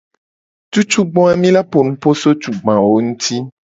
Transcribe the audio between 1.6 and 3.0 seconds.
po nupo so tugbawo